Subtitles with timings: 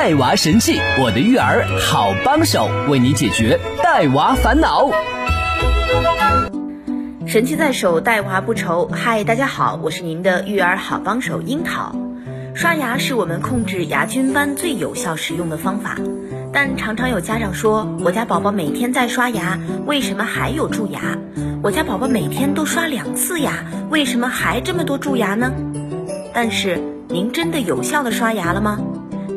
[0.00, 4.88] 带娃神器，我的育儿好帮手，为你解决带娃烦恼。
[7.26, 8.88] 神器在手，带娃不愁。
[8.90, 11.94] 嗨，大家好，我是您的育儿好帮手樱桃。
[12.54, 15.98] 刷牙是我们控制牙菌斑最有效实用的方法，
[16.50, 21.18] 但常常有家长说，我家宝宝每天在刷牙，为什么还有蛀牙？
[21.62, 23.52] 我家宝宝每天都刷两次牙，
[23.90, 25.52] 为什么还这么多蛀牙呢？
[26.32, 28.80] 但是您真的有效的刷牙了吗？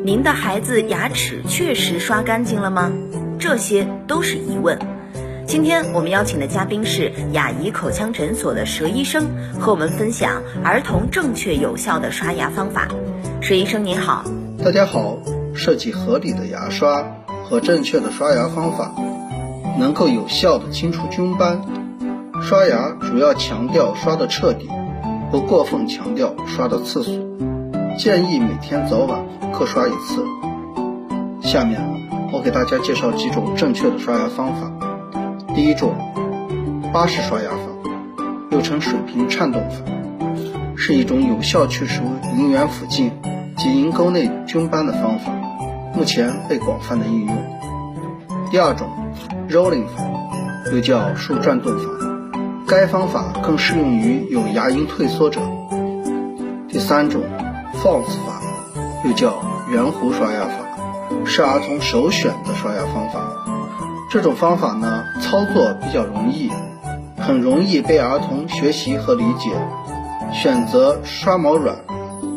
[0.06, 2.92] 您的孩子牙齿确实刷干净了吗？
[3.38, 4.78] 这些都是疑问。
[5.46, 9.24] 今天我们邀请的嘉宾是雅怡口腔诊所的佘医生，
[9.58, 12.86] 和我们分享儿童正确有效的刷牙方法。
[13.40, 14.26] 佘医生您好，
[14.62, 15.16] 大家好。
[15.54, 17.02] 设计合理的牙刷
[17.48, 18.94] 和正确的刷牙方法，
[19.78, 21.62] 能够有效的清除菌斑。
[22.42, 24.68] 刷牙主要强调刷的彻底，
[25.30, 27.24] 不过分强调刷的次数。
[27.96, 29.24] 建议每天早晚
[29.58, 30.24] 各刷一次。
[31.40, 31.80] 下面
[32.32, 34.70] 我给大家介绍几种正确的刷牙方法。
[35.54, 35.94] 第一种，
[36.92, 37.56] 巴氏刷牙法，
[38.50, 39.84] 又称水平颤动法，
[40.76, 42.02] 是一种有效去除
[42.36, 43.12] 龈缘附近
[43.56, 45.32] 及龈沟内菌斑的方法，
[45.94, 47.36] 目前被广泛的应用。
[48.50, 48.88] 第二种
[49.48, 50.02] ，rolling 法，
[50.72, 51.84] 又叫树转动法，
[52.66, 55.40] 该方法更适用于有牙龈退缩者。
[56.68, 57.22] 第三种
[57.74, 58.42] ，false 法，
[59.04, 63.20] 又叫圆弧刷牙法，是儿童首选的刷牙方法。
[64.10, 66.50] 这种方法呢，操作比较容易，
[67.18, 69.50] 很容易被儿童学习和理解。
[70.32, 71.76] 选择刷毛软、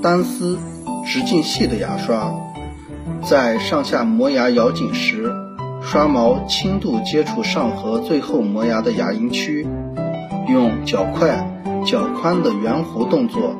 [0.03, 0.59] 单丝、
[1.05, 2.31] 直径细的牙刷，
[3.23, 5.33] 在上下磨牙咬紧时，
[5.81, 9.65] 刷毛轻度接触上颌最后磨牙的牙龈区，
[10.47, 11.49] 用较快、
[11.85, 13.55] 较宽的圆弧动作，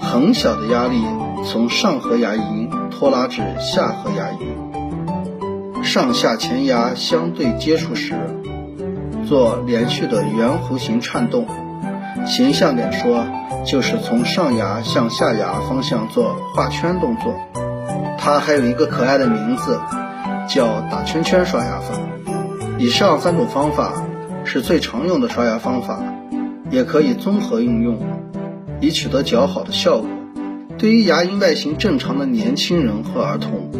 [0.00, 1.02] 很小的压力
[1.44, 5.82] 从上颌牙龈拖拉至下颌牙龈。
[5.82, 8.14] 上下前牙相对接触时，
[9.26, 11.46] 做连续的圆弧形颤动。
[12.26, 13.26] 形象点说，
[13.66, 17.34] 就是从上牙向下牙方向做画圈动作。
[18.16, 19.78] 它还有一个可爱的名字，
[20.48, 21.94] 叫打圈圈刷牙法。
[22.78, 23.92] 以上三种方法
[24.44, 26.02] 是最常用的刷牙方法，
[26.70, 27.98] 也可以综合应用，
[28.80, 30.08] 以取得较好的效果。
[30.78, 33.70] 对于牙龈外形正常的年轻人和儿童，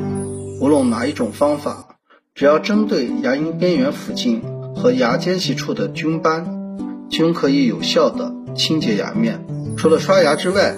[0.61, 1.89] 无论哪一种方法。
[2.35, 4.43] 只要针对牙龈边缘附近
[4.75, 6.77] 和牙间隙处的菌斑，
[7.09, 9.45] 均可以有效的清洁牙面。
[9.77, 10.75] 除了刷牙之外，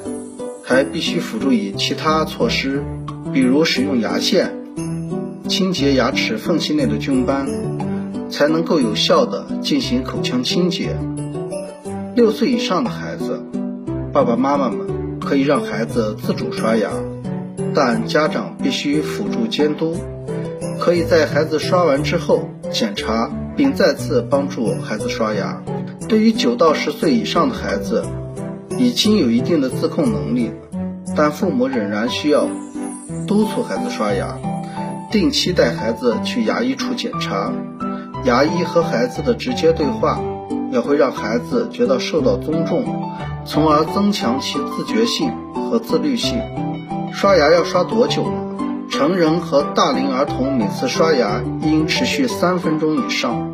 [0.65, 2.83] 还必须辅助以其他措施，
[3.33, 4.53] 比如使用牙线
[5.49, 7.47] 清洁牙齿缝隙内的菌斑，
[8.29, 10.97] 才能够有效的进行口腔清洁。
[12.15, 13.43] 六岁以上的孩子，
[14.13, 14.87] 爸爸妈妈们
[15.27, 16.89] 可以让孩子自主刷牙，
[17.75, 19.97] 但家长必须辅助监督。
[20.79, 25.61] 可以在孩子刷完之后检查，并再次帮助孩子刷牙。
[26.09, 28.05] 对于九到十岁以上的孩子，
[28.79, 30.53] 已经有一定的自控能力，
[31.17, 32.47] 但父母仍然需要
[33.27, 34.39] 督促孩子刷牙，
[35.11, 37.53] 定期带孩子去牙医处检查。
[38.25, 40.21] 牙医和孩子的直接对话，
[40.73, 42.85] 也会让孩子觉得受到尊重，
[43.45, 46.41] 从而增强其自觉性和自律性。
[47.13, 48.43] 刷牙要刷多久呢？
[48.89, 53.49] 成人和大龄儿童每次刷牙应持续三分钟以上，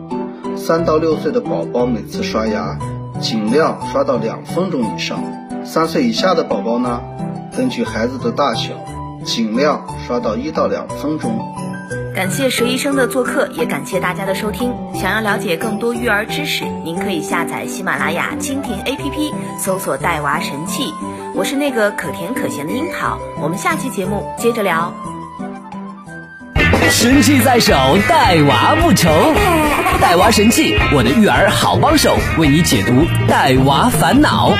[0.56, 2.78] 三到六岁的宝宝每次刷牙
[3.20, 5.18] 尽量刷到两分钟以上，
[5.64, 7.00] 三岁以下的宝宝呢，
[7.56, 8.70] 根据孩子的大小，
[9.24, 11.32] 尽量刷到一到两分钟。
[12.22, 14.72] 感谢石医生的做客，也感谢大家的收听。
[14.94, 20.94] 想要了解更多育儿知识，您可以下载喜马拉雅蜻蜓 APP，搜索“带娃神器”。
[21.34, 24.94] 我是那个可甜可咸的樱桃，我们下期节目接着聊。
[26.88, 27.74] 神器在手，
[28.08, 29.10] 带娃不愁。
[30.00, 34.52] 带娃神器，我的育儿好帮手，为你解读带娃烦恼。